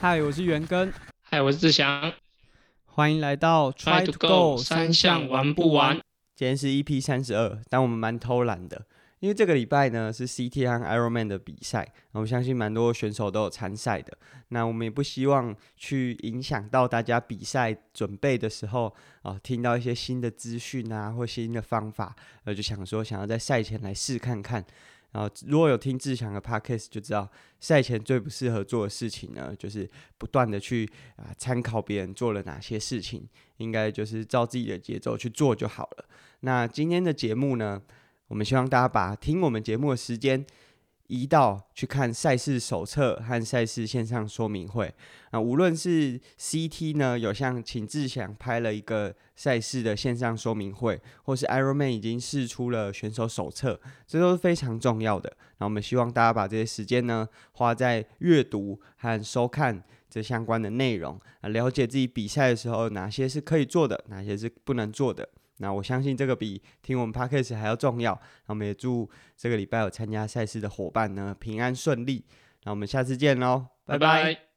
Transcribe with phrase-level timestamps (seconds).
[0.00, 0.90] 嗨，我是元根，
[1.20, 2.10] 嗨，我是志祥，
[2.86, 6.00] 欢迎来到 Try to Go 三项玩不完？
[6.34, 8.86] 今天是 EP 三十二，但我们蛮偷懒的，
[9.18, 14.16] 因为这个礼拜呢是 CT 和 Ironman 的比赛，我相信蛮多选手都有参赛的。
[14.48, 24.64] 那我们也不希望去影响到大家比赛准备的时候啊，听到一些新的资讯啊或新的方法，呃，就想说想要在赛前来试看看。
[25.12, 27.28] 然后如果有听志强的 podcast 就知道，
[27.58, 29.88] 赛前最不适合做的事情呢，就是
[30.18, 36.04] 不断的去啊参考别人做了哪些事情，应该就是照自己的节奏去做就好了。
[36.40, 37.82] 那今天的节目呢，
[38.28, 40.46] 我们希望大家把听我们节目的时间。
[41.10, 44.94] 移到去看赛事手册和赛事线上说明会
[45.32, 55.36] 啊，无论是 CT 呢，有像秦志祥拍了一个赛事的线上说明会，或是 Ironman 已经试出了选手手册，这都是非常重要的。
[55.58, 65.28] 那我们希望大家把这些时间呢，花在阅读和收看这相关的内容啊，了解自己比赛的时候哪些是可以做的，哪些是不能做的。
[65.60, 68.12] 那我相信这个比听我们 podcast 还要重要。
[68.46, 72.24] 那我们也祝这个礼拜有参加赛事的伙伴呢平安顺利。
[72.64, 74.49] 那我们下次见喽，拜拜。